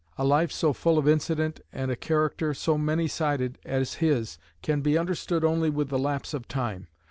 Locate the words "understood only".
4.97-5.69